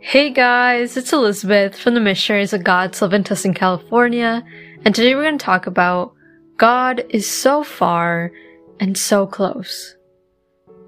Hey 0.00 0.30
guys, 0.30 0.96
it's 0.96 1.12
Elizabeth 1.12 1.76
from 1.76 1.94
the 1.94 2.00
Missionaries 2.00 2.52
of 2.52 2.62
God's 2.62 3.02
Love 3.02 3.12
in 3.12 3.24
California, 3.52 4.44
and 4.84 4.94
today 4.94 5.16
we're 5.16 5.24
going 5.24 5.38
to 5.38 5.44
talk 5.44 5.66
about 5.66 6.14
God 6.56 7.04
is 7.10 7.28
so 7.28 7.64
far 7.64 8.30
and 8.78 8.96
so 8.96 9.26
close. 9.26 9.96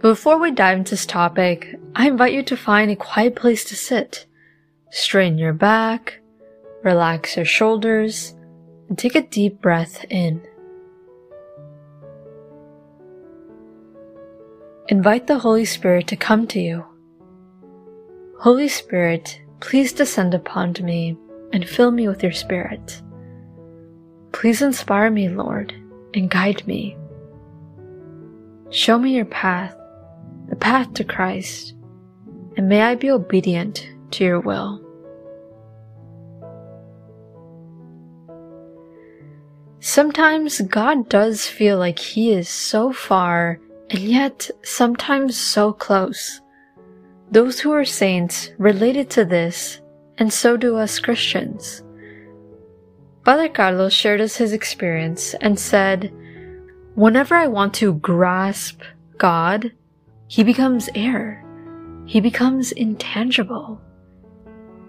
Before 0.00 0.38
we 0.38 0.50
dive 0.50 0.76
into 0.76 0.90
this 0.90 1.06
topic, 1.06 1.74
I 1.96 2.06
invite 2.06 2.34
you 2.34 2.42
to 2.44 2.56
find 2.56 2.90
a 2.90 2.96
quiet 2.96 3.34
place 3.34 3.64
to 3.64 3.76
sit. 3.76 4.26
Straighten 4.90 5.38
your 5.38 5.54
back, 5.54 6.20
relax 6.84 7.36
your 7.36 7.46
shoulders, 7.46 8.34
and 8.90 8.98
take 8.98 9.14
a 9.14 9.22
deep 9.22 9.62
breath 9.62 10.04
in. 10.10 10.46
Invite 14.88 15.26
the 15.26 15.38
Holy 15.38 15.64
Spirit 15.64 16.06
to 16.08 16.16
come 16.16 16.46
to 16.48 16.60
you. 16.60 16.84
Holy 18.40 18.68
Spirit, 18.68 19.40
please 19.58 19.92
descend 19.92 20.32
upon 20.32 20.72
me 20.80 21.16
and 21.52 21.68
fill 21.68 21.90
me 21.90 22.06
with 22.06 22.22
your 22.22 22.30
Spirit. 22.30 23.02
Please 24.30 24.62
inspire 24.62 25.10
me, 25.10 25.28
Lord, 25.28 25.74
and 26.14 26.30
guide 26.30 26.64
me. 26.64 26.96
Show 28.70 28.96
me 28.96 29.16
your 29.16 29.24
path, 29.24 29.74
the 30.48 30.54
path 30.54 30.94
to 30.94 31.04
Christ, 31.04 31.74
and 32.56 32.68
may 32.68 32.82
I 32.82 32.94
be 32.94 33.10
obedient 33.10 33.90
to 34.12 34.24
your 34.24 34.38
will. 34.38 34.84
Sometimes 39.80 40.60
God 40.60 41.08
does 41.08 41.44
feel 41.44 41.76
like 41.76 41.98
He 41.98 42.30
is 42.30 42.48
so 42.48 42.92
far 42.92 43.58
and 43.90 43.98
yet 43.98 44.48
sometimes 44.62 45.36
so 45.36 45.72
close. 45.72 46.40
Those 47.30 47.60
who 47.60 47.72
are 47.72 47.84
saints 47.84 48.50
related 48.58 49.10
to 49.10 49.24
this, 49.24 49.80
and 50.16 50.32
so 50.32 50.56
do 50.56 50.76
us 50.76 50.98
Christians. 50.98 51.82
Father 53.24 53.48
Carlos 53.48 53.92
shared 53.92 54.22
us 54.22 54.36
his 54.36 54.52
experience 54.54 55.34
and 55.34 55.58
said, 55.58 56.12
Whenever 56.94 57.34
I 57.34 57.46
want 57.46 57.74
to 57.74 57.94
grasp 57.94 58.80
God, 59.18 59.72
he 60.28 60.42
becomes 60.42 60.88
air. 60.94 61.44
He 62.06 62.20
becomes 62.20 62.72
intangible. 62.72 63.80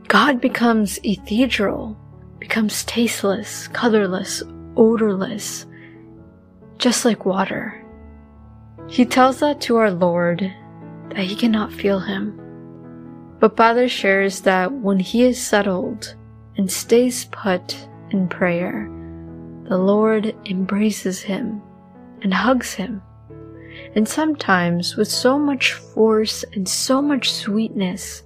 God 0.08 0.40
becomes 0.40 0.98
ethereal, 1.04 1.98
becomes 2.40 2.86
tasteless, 2.86 3.68
colorless, 3.68 4.42
odorless, 4.78 5.66
just 6.78 7.04
like 7.04 7.26
water. 7.26 7.86
He 8.88 9.06
tells 9.06 9.42
that 9.42 9.60
to 9.62 9.76
our 9.76 9.92
Lord 9.92 10.52
that 11.10 11.26
he 11.26 11.36
cannot 11.36 11.74
feel 11.74 12.00
him. 12.00 12.40
But 13.40 13.56
Father 13.56 13.88
shares 13.88 14.42
that 14.42 14.72
when 14.72 15.00
he 15.00 15.24
is 15.24 15.42
settled 15.42 16.16
and 16.58 16.70
stays 16.70 17.26
put 17.26 17.76
in 18.12 18.28
prayer, 18.28 18.90
the 19.70 19.78
Lord 19.78 20.36
embraces 20.46 21.22
him 21.22 21.62
and 22.22 22.34
hugs 22.34 22.74
him. 22.74 23.02
And 23.96 24.08
sometimes 24.08 24.98
with 24.98 25.08
so 25.08 25.40
much 25.40 25.74
force 25.74 26.44
and 26.54 26.68
so 26.68 27.02
much 27.02 27.32
sweetness 27.32 28.24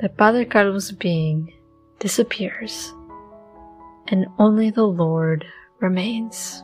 that 0.00 0.16
Padre 0.16 0.44
Carlos' 0.44 0.90
being 0.90 1.52
disappears 1.98 2.92
and 4.08 4.26
only 4.38 4.70
the 4.70 4.86
Lord 4.86 5.44
remains. 5.80 6.62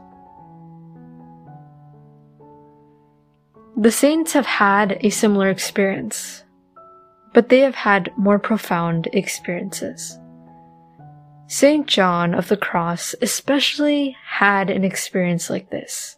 The 3.78 3.92
saints 3.92 4.32
have 4.32 4.46
had 4.46 4.96
a 5.02 5.10
similar 5.10 5.50
experience, 5.50 6.44
but 7.34 7.50
they 7.50 7.60
have 7.60 7.74
had 7.74 8.10
more 8.16 8.38
profound 8.38 9.06
experiences. 9.12 10.18
St. 11.46 11.86
John 11.86 12.32
of 12.32 12.48
the 12.48 12.56
Cross 12.56 13.14
especially 13.20 14.16
had 14.24 14.70
an 14.70 14.82
experience 14.82 15.50
like 15.50 15.68
this. 15.68 16.16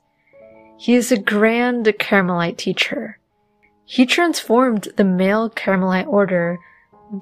He 0.79 0.95
is 0.95 1.11
a 1.11 1.19
grand 1.19 1.93
Carmelite 1.99 2.59
teacher. 2.59 3.19
He 3.85 4.07
transformed 4.07 4.89
the 4.97 5.05
male 5.05 5.51
Carmelite 5.51 6.07
order 6.07 6.61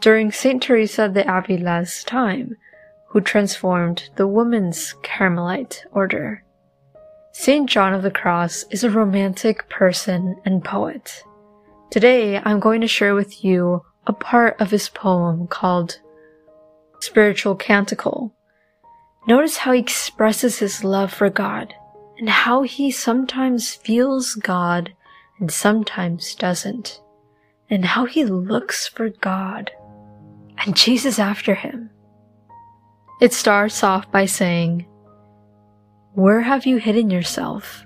during 0.01 0.31
St. 0.31 0.63
Teresa 0.63 1.09
de 1.09 1.25
Avila's 1.25 2.05
time, 2.05 2.59
who 3.09 3.23
transformed 3.23 4.11
the 4.17 4.27
women's 4.27 4.95
Carmelite 5.03 5.87
order. 5.93 6.45
St. 7.39 7.69
John 7.69 7.93
of 7.93 8.03
the 8.03 8.11
Cross 8.11 8.65
is 8.71 8.83
a 8.83 8.91
romantic 8.91 9.69
person 9.69 10.41
and 10.47 10.65
poet. 10.65 11.23
Today, 11.91 12.39
I'm 12.39 12.61
going 12.61 12.81
to 12.81 12.89
share 12.89 13.15
with 13.15 13.45
you 13.45 13.85
a 14.07 14.15
part 14.15 14.59
of 14.59 14.71
his 14.71 14.89
poem 14.89 15.47
called 15.47 16.01
Spiritual 17.01 17.55
Canticle. 17.55 18.35
Notice 19.29 19.59
how 19.59 19.73
he 19.73 19.81
expresses 19.81 20.59
his 20.59 20.83
love 20.83 21.13
for 21.13 21.29
God 21.29 21.75
and 22.19 22.31
how 22.31 22.63
he 22.63 22.91
sometimes 22.91 23.75
feels 23.75 24.35
God 24.35 24.95
and 25.39 25.53
sometimes 25.53 26.35
doesn't, 26.37 27.03
and 27.69 27.85
how 27.85 28.07
he 28.07 28.25
looks 28.25 28.89
for 28.89 29.11
God 29.11 29.71
and 30.65 30.75
chases 30.75 31.19
after 31.19 31.55
him. 31.55 31.91
It 33.21 33.35
starts 33.35 33.85
off 33.85 34.11
by 34.11 34.25
saying, 34.25 34.87
where 36.17 36.41
have 36.41 36.65
you 36.65 36.79
hidden 36.79 37.11
yourself 37.11 37.85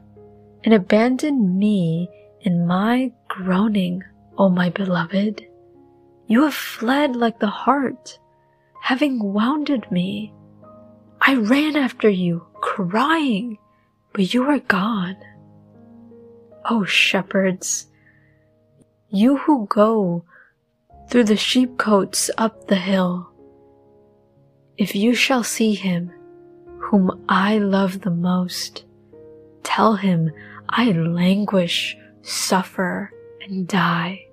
and 0.62 0.72
abandoned 0.72 1.58
me 1.58 2.08
in 2.42 2.64
my 2.64 3.10
groaning, 3.26 4.04
O 4.38 4.48
my 4.48 4.70
beloved? 4.70 5.44
You 6.28 6.44
have 6.44 6.54
fled 6.54 7.16
like 7.16 7.40
the 7.40 7.48
hart, 7.48 8.20
having 8.80 9.32
wounded 9.32 9.90
me. 9.90 10.32
I 11.20 11.34
ran 11.34 11.74
after 11.74 12.08
you, 12.08 12.46
crying, 12.60 13.58
but 14.12 14.32
you 14.32 14.44
are 14.44 14.60
gone. 14.60 15.16
O 16.70 16.84
shepherds, 16.84 17.88
you 19.08 19.38
who 19.38 19.66
go 19.66 20.24
through 21.08 21.24
the 21.24 21.36
sheepcotes 21.36 22.30
up 22.38 22.68
the 22.68 22.76
hill, 22.76 23.28
if 24.78 24.94
you 24.94 25.16
shall 25.16 25.42
see 25.42 25.74
him, 25.74 26.12
whom 26.90 27.24
I 27.28 27.58
love 27.58 28.00
the 28.00 28.10
most. 28.10 28.84
Tell 29.62 29.94
him 29.94 30.32
I 30.68 30.90
languish, 30.90 31.96
suffer, 32.22 33.12
and 33.42 33.68
die. 33.68 34.26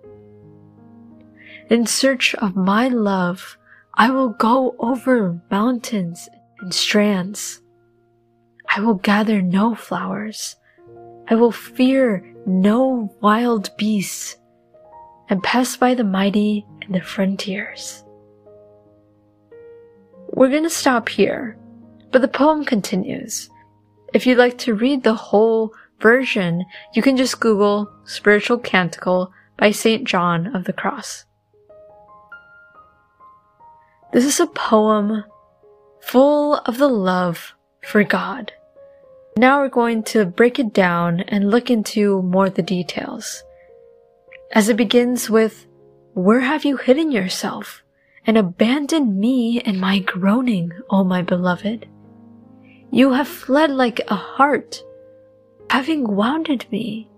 In 1.70 1.86
search 1.86 2.34
of 2.36 2.56
my 2.56 2.88
love, 2.88 3.60
I 3.94 4.10
will 4.10 4.30
go 4.30 4.76
over 4.80 5.40
mountains 5.52 6.28
and 6.60 6.74
strands. 6.74 7.62
I 8.76 8.80
will 8.80 8.96
gather 8.96 9.40
no 9.40 9.76
flowers. 9.76 10.56
I 11.28 11.36
will 11.36 11.52
fear 11.52 12.26
no 12.48 13.16
wild 13.22 13.70
beasts 13.78 14.36
and 15.30 15.44
pass 15.44 15.78
by 15.78 15.94
the 15.94 16.04
mighty 16.04 16.66
and 16.82 16.96
the 16.96 17.02
frontiers. 17.02 18.04
We're 20.34 20.50
gonna 20.50 20.72
stop 20.72 21.08
here 21.08 21.56
but 22.12 22.22
the 22.22 22.28
poem 22.28 22.66
continues. 22.66 23.50
If 24.14 24.26
you'd 24.26 24.38
like 24.38 24.58
to 24.60 24.74
read 24.74 25.04
the 25.04 25.14
whole 25.14 25.74
version, 26.00 26.66
you 26.94 27.02
can 27.02 27.18
just 27.18 27.40
Google 27.40 27.92
Spiritual 28.06 28.60
Canticle 28.60 29.32
by 29.58 29.72
St. 29.72 30.08
John 30.08 30.56
of 30.56 30.66
the 30.66 30.74
Cross. 30.74 31.26
This 34.14 34.26
is 34.26 34.40
a 34.40 34.48
poem 34.48 35.24
full 36.00 36.56
of 36.56 36.78
the 36.78 36.88
love 36.88 37.54
for 37.82 38.04
God. 38.04 38.54
Now 39.38 39.60
we're 39.60 39.70
going 39.70 40.04
to 40.04 40.26
break 40.26 40.58
it 40.58 40.74
down 40.74 41.20
and 41.22 41.52
look 41.52 41.70
into 41.70 42.22
more 42.24 42.48
of 42.48 42.56
the 42.56 42.64
details. 42.64 43.44
As 44.54 44.70
it 44.70 44.78
begins 44.78 45.30
with, 45.30 45.68
Where 46.14 46.40
have 46.40 46.66
you 46.66 46.78
hidden 46.78 47.12
yourself 47.12 47.84
and 48.26 48.38
abandoned 48.38 49.20
me 49.20 49.62
in 49.62 49.80
my 49.80 50.00
groaning, 50.00 50.72
O 50.90 51.04
my 51.04 51.22
beloved? 51.22 51.88
You 52.92 53.14
have 53.14 53.28
fled 53.28 53.72
like 53.72 54.02
a 54.08 54.16
hart, 54.16 54.84
having 55.70 56.16
wounded 56.16 56.66
me. 56.72 57.10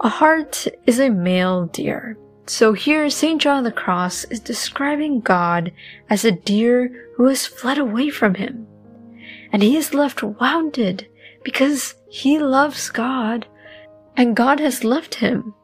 A 0.00 0.08
hart 0.08 0.66
is 0.86 0.98
a 0.98 1.10
male 1.10 1.66
deer. 1.66 2.16
So 2.46 2.72
here 2.72 3.10
St. 3.10 3.40
John 3.40 3.64
the 3.64 3.70
Cross 3.70 4.24
is 4.24 4.40
describing 4.40 5.20
God 5.20 5.72
as 6.08 6.24
a 6.24 6.32
deer 6.32 6.90
who 7.14 7.26
has 7.26 7.46
fled 7.46 7.78
away 7.78 8.10
from 8.10 8.34
him. 8.34 8.66
And 9.52 9.62
he 9.62 9.76
is 9.76 9.94
left 9.94 10.22
wounded 10.22 11.06
because 11.44 11.94
he 12.08 12.38
loves 12.38 12.90
God 12.90 13.46
and 14.16 14.34
God 14.34 14.58
has 14.60 14.82
left 14.82 15.16
him. 15.16 15.54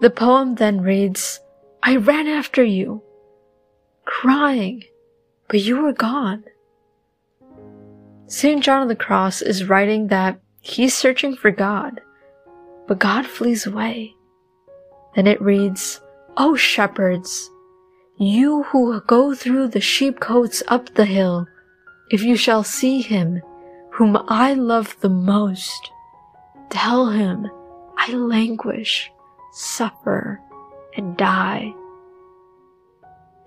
The 0.00 0.10
poem 0.10 0.54
then 0.54 0.80
reads, 0.80 1.40
I 1.82 1.96
ran 1.96 2.26
after 2.26 2.64
you, 2.64 3.02
crying, 4.04 4.84
but 5.48 5.60
you 5.60 5.82
were 5.82 5.92
gone. 5.92 6.44
St. 8.30 8.62
John 8.62 8.82
of 8.82 8.88
the 8.88 8.94
Cross 8.94 9.42
is 9.42 9.64
writing 9.64 10.06
that 10.06 10.38
he's 10.60 10.94
searching 10.94 11.34
for 11.34 11.50
God, 11.50 12.00
but 12.86 13.00
God 13.00 13.26
flees 13.26 13.66
away. 13.66 14.14
Then 15.16 15.26
it 15.26 15.42
reads, 15.42 16.00
O 16.36 16.54
shepherds, 16.54 17.50
you 18.18 18.62
who 18.62 19.00
go 19.00 19.34
through 19.34 19.66
the 19.66 19.80
sheepcotes 19.80 20.62
up 20.68 20.94
the 20.94 21.06
hill, 21.06 21.48
if 22.12 22.22
you 22.22 22.36
shall 22.36 22.62
see 22.62 23.00
him, 23.00 23.42
whom 23.90 24.16
I 24.28 24.54
love 24.54 24.96
the 25.00 25.08
most, 25.08 25.90
tell 26.68 27.08
him 27.08 27.50
I 27.96 28.12
languish, 28.12 29.10
suffer, 29.52 30.40
and 30.96 31.16
die. 31.16 31.74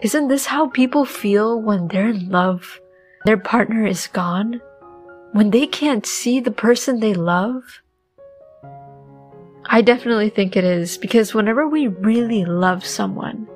Isn't 0.01 0.27
this 0.27 0.45
how 0.45 0.67
people 0.67 1.05
feel 1.05 1.61
when 1.61 1.87
they're 1.87 2.09
in 2.09 2.29
love? 2.29 2.81
Their 3.25 3.37
partner 3.37 3.87
is 3.87 4.07
gone? 4.07 4.59
When 5.33 5.49
they 5.49 5.65
can't 5.65 6.05
see 6.05 6.39
the 6.39 6.51
person 6.51 6.99
they 6.99 7.15
love? 7.15 7.81
I 9.65 9.81
definitely 9.81 10.29
think 10.29 10.55
it 10.55 10.63
is 10.63 10.95
because 10.99 11.33
whenever 11.33 11.67
we 11.67 11.87
really 11.87 12.45
love 12.45 12.85
someone, 12.85 13.47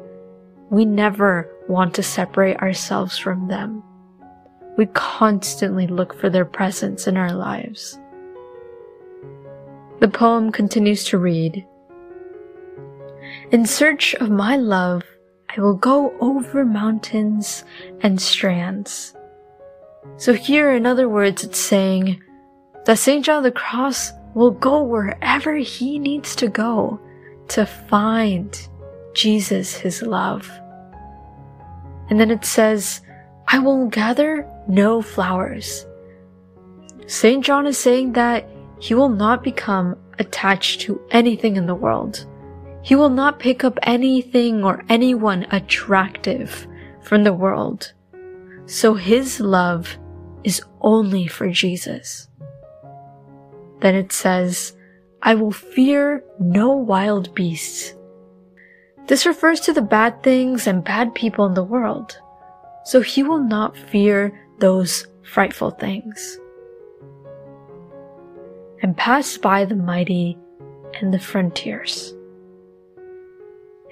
we 0.72 0.86
never 0.86 1.48
want 1.68 1.94
to 1.94 2.02
separate 2.02 2.58
ourselves 2.58 3.20
from 3.20 3.48
them. 3.48 3.84
We 4.76 4.88
constantly 4.88 5.86
look 5.86 6.20
for 6.20 6.32
their 6.32 6.46
presence 6.46 7.06
in 7.06 7.16
our 7.16 7.32
lives. 7.32 8.00
The 10.00 10.08
poem 10.08 10.52
continues 10.52 11.04
to 11.06 11.20
read 11.20 11.64
In 13.52 13.68
search 13.68 14.16
of 14.16 14.32
my 14.32 14.58
love, 14.58 15.04
I 15.56 15.62
will 15.62 15.76
go 15.76 16.18
over 16.22 16.66
mountains 16.66 17.64
and 18.02 18.20
strands. 18.20 19.14
So, 20.16 20.34
here, 20.34 20.74
in 20.74 20.86
other 20.86 21.10
words, 21.10 21.44
it's 21.44 21.60
saying 21.60 22.22
that 22.86 22.98
St. 22.98 23.24
John 23.24 23.44
the 23.44 23.52
Cross 23.52 24.14
will 24.34 24.52
go 24.52 24.82
wherever 24.82 25.56
he 25.56 26.00
needs 26.00 26.36
to 26.38 26.48
go 26.48 27.00
to 27.50 27.66
find 27.66 28.58
Jesus, 29.14 29.76
his 29.76 30.02
love. 30.02 30.50
And 32.10 32.20
then 32.20 32.32
it 32.32 32.46
says, 32.46 33.02
I 33.48 33.60
will 33.60 33.88
gather 33.88 34.48
no 34.68 35.02
flowers. 35.02 35.86
St. 37.08 37.44
John 37.44 37.66
is 37.66 37.78
saying 37.78 38.14
that 38.14 38.48
he 38.80 38.94
will 38.94 39.10
not 39.10 39.44
become 39.44 39.96
attached 40.20 40.82
to 40.82 41.02
anything 41.12 41.56
in 41.56 41.66
the 41.66 41.76
world. 41.76 42.26
He 42.82 42.96
will 42.96 43.10
not 43.10 43.40
pick 43.40 43.64
up 43.64 43.78
anything 43.84 44.64
or 44.64 44.84
anyone 44.90 45.46
attractive 45.52 46.68
from 47.02 47.24
the 47.24 47.34
world. 47.34 47.94
So 48.68 48.96
his 48.96 49.40
love 49.40 49.98
is 50.44 50.62
only 50.82 51.26
for 51.26 51.50
Jesus. 51.50 52.28
Then 53.80 53.96
it 53.96 54.12
says, 54.12 54.76
I 55.22 55.36
will 55.36 55.54
fear 55.54 56.22
no 56.38 56.74
wild 56.74 57.34
beasts. 57.34 57.96
This 59.08 59.26
refers 59.26 59.62
to 59.62 59.74
the 59.74 59.82
bad 59.82 60.22
things 60.22 60.68
and 60.68 60.84
bad 60.84 61.16
people 61.16 61.46
in 61.46 61.54
the 61.54 61.64
world. 61.64 62.20
So 62.84 63.00
he 63.00 63.24
will 63.24 63.42
not 63.42 63.78
fear 63.78 64.38
those 64.60 65.08
frightful 65.24 65.72
things. 65.72 66.38
And 68.82 68.98
pass 68.98 69.38
by 69.38 69.64
the 69.64 69.76
mighty 69.76 70.38
and 71.00 71.14
the 71.14 71.20
frontiers. 71.20 72.14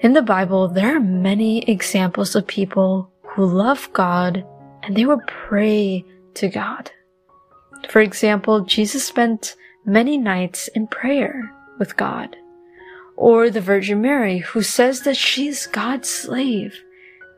In 0.00 0.12
the 0.12 0.22
Bible, 0.22 0.68
there 0.68 0.94
are 0.94 1.00
many 1.00 1.62
examples 1.62 2.36
of 2.36 2.46
people 2.46 3.10
who 3.22 3.46
love 3.46 3.88
God 3.94 4.44
and 4.86 4.96
they 4.96 5.04
would 5.04 5.26
pray 5.26 6.04
to 6.34 6.48
God. 6.48 6.90
For 7.90 8.00
example, 8.00 8.60
Jesus 8.60 9.04
spent 9.04 9.56
many 9.84 10.16
nights 10.16 10.68
in 10.68 10.86
prayer 10.86 11.52
with 11.78 11.96
God. 11.96 12.36
Or 13.16 13.50
the 13.50 13.60
Virgin 13.60 14.00
Mary, 14.00 14.38
who 14.38 14.62
says 14.62 15.00
that 15.02 15.16
she's 15.16 15.66
God's 15.66 16.08
slave, 16.08 16.82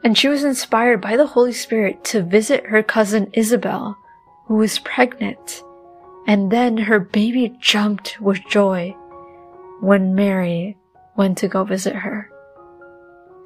and 0.05 0.17
she 0.17 0.29
was 0.29 0.45
inspired 0.45 1.01
by 1.01 1.17
the 1.17 1.27
Holy 1.27 1.53
Spirit 1.53 2.05
to 2.05 2.23
visit 2.23 2.67
her 2.67 2.83
cousin 2.83 3.31
Isabel, 3.33 3.97
who 4.47 4.57
was 4.57 4.79
pregnant, 4.81 5.63
and 6.27 6.51
then 6.51 6.77
her 6.77 7.01
baby 7.01 7.57
jumped 7.61 8.21
with 8.21 8.47
joy 8.49 8.95
when 9.81 10.15
Mary 10.15 10.77
went 11.17 11.39
to 11.39 11.49
go 11.49 11.65
visit 11.65 11.95
her. 11.95 12.31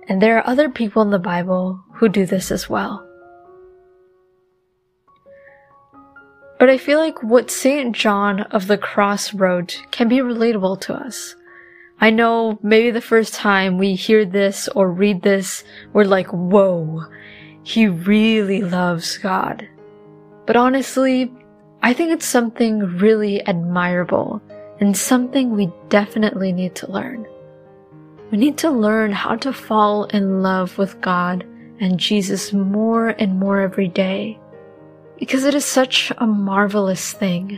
And 0.09 0.21
there 0.21 0.39
are 0.39 0.47
other 0.47 0.69
people 0.69 1.03
in 1.03 1.11
the 1.11 1.19
Bible 1.19 1.81
who 1.95 2.09
do 2.09 2.27
this 2.27 2.51
as 2.51 2.69
well. 2.69 3.07
But 6.63 6.71
I 6.71 6.79
feel 6.79 7.01
like 7.01 7.21
what 7.25 7.51
St. 7.51 7.93
John 7.93 8.43
of 8.53 8.69
the 8.69 8.79
Cross 8.79 9.35
wrote 9.35 9.83
can 9.91 10.07
be 10.07 10.19
relatable 10.19 10.81
to 10.83 10.95
us. 10.95 11.35
I 12.01 12.11
know 12.11 12.57
maybe 12.63 12.93
the 12.93 13.01
first 13.01 13.35
time 13.35 13.79
we 13.79 13.97
hear 13.97 14.25
this 14.25 14.69
or 14.69 14.89
read 14.89 15.23
this, 15.23 15.65
we're 15.93 16.05
like, 16.05 16.29
whoa, 16.29 17.03
he 17.65 17.89
really 17.89 18.61
loves 18.61 19.19
God. 19.19 19.69
But 20.47 20.55
honestly, 20.55 21.33
I 21.83 21.95
think 21.95 22.13
it's 22.13 22.27
something 22.27 22.79
really 22.97 23.45
admirable 23.45 24.41
and 24.79 24.97
something 24.97 25.51
we 25.51 25.69
definitely 25.89 26.53
need 26.53 26.77
to 26.77 26.93
learn. 26.93 27.27
We 28.31 28.39
need 28.39 28.57
to 28.59 28.71
learn 28.71 29.11
how 29.11 29.35
to 29.35 29.53
fall 29.53 30.05
in 30.05 30.45
love 30.45 30.79
with 30.79 31.01
God 31.01 31.45
and 31.81 31.99
Jesus 31.99 32.53
more 32.53 33.09
and 33.09 33.41
more 33.41 33.61
every 33.61 33.89
day 33.89 34.39
because 35.23 35.45
it 35.45 35.55
is 35.55 35.65
such 35.65 36.11
a 36.19 36.27
marvelous 36.27 37.13
thing. 37.13 37.57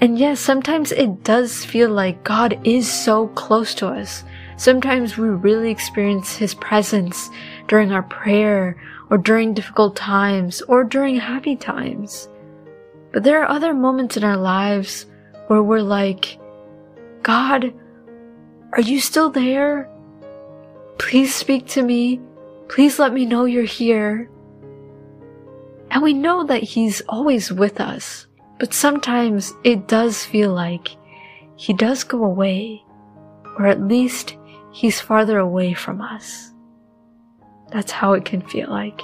And 0.00 0.18
yes, 0.18 0.40
sometimes 0.40 0.90
it 0.90 1.22
does 1.22 1.62
feel 1.62 1.90
like 1.90 2.24
God 2.24 2.58
is 2.64 2.90
so 2.90 3.28
close 3.28 3.74
to 3.74 3.88
us. 3.88 4.24
Sometimes 4.56 5.18
we 5.18 5.28
really 5.28 5.70
experience 5.70 6.34
His 6.34 6.54
presence 6.54 7.28
during 7.68 7.92
our 7.92 8.02
prayer 8.04 8.80
or 9.10 9.18
during 9.18 9.52
difficult 9.52 9.94
times 9.94 10.62
or 10.62 10.84
during 10.84 11.16
happy 11.16 11.54
times. 11.54 12.30
But 13.12 13.22
there 13.22 13.42
are 13.42 13.50
other 13.50 13.74
moments 13.74 14.16
in 14.16 14.24
our 14.24 14.38
lives 14.38 15.04
where 15.48 15.62
we're 15.62 15.82
like, 15.82 16.38
God, 17.24 17.74
are 18.72 18.80
you 18.80 19.00
still 19.00 19.28
there? 19.28 19.86
Please 20.96 21.34
speak 21.34 21.66
to 21.76 21.82
me. 21.82 22.22
Please 22.70 22.98
let 22.98 23.12
me 23.12 23.26
know 23.26 23.44
you're 23.44 23.64
here. 23.64 24.30
And 25.90 26.02
we 26.02 26.12
know 26.12 26.44
that 26.44 26.62
He's 26.62 27.00
always 27.08 27.52
with 27.52 27.80
us, 27.80 28.26
but 28.58 28.74
sometimes 28.74 29.52
it 29.64 29.88
does 29.88 30.24
feel 30.24 30.52
like 30.52 30.96
He 31.56 31.72
does 31.72 32.04
go 32.04 32.24
away, 32.24 32.84
or 33.58 33.66
at 33.66 33.80
least 33.80 34.36
He's 34.72 35.00
farther 35.00 35.38
away 35.38 35.74
from 35.74 36.00
us. 36.00 36.52
That's 37.70 37.92
how 37.92 38.12
it 38.12 38.24
can 38.24 38.42
feel 38.42 38.70
like. 38.70 39.00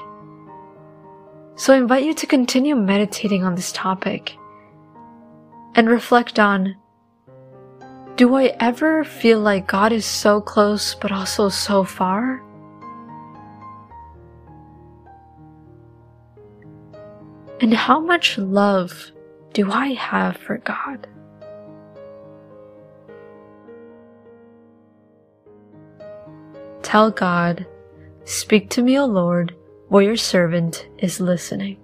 So 1.57 1.73
I 1.73 1.79
invite 1.79 2.05
you 2.05 2.15
to 2.15 2.27
continue 2.27 2.75
meditating 2.75 3.45
on 3.45 3.55
this 3.55 3.73
topic 3.73 4.37
and 5.75 5.89
reflect 5.89 6.39
on 6.39 6.77
do 8.17 8.35
I 8.35 8.55
ever 8.61 9.05
feel 9.05 9.41
like 9.41 9.67
God 9.67 9.91
is 9.91 10.05
so 10.05 10.41
close 10.41 10.95
but 10.95 11.11
also 11.11 11.49
so 11.49 11.83
far? 11.83 12.43
And 17.63 17.73
how 17.73 18.01
much 18.01 18.37
love 18.37 19.13
do 19.55 19.71
I 19.71 19.95
have 19.95 20.37
for 20.37 20.59
God? 20.59 21.07
Tell 26.83 27.11
God, 27.11 27.65
Speak 28.25 28.71
to 28.71 28.83
me, 28.83 28.99
O 28.99 29.05
Lord, 29.07 29.55
for 29.91 30.03
your 30.03 30.17
servant 30.17 30.89
is 30.99 31.21
listening. 31.21 31.82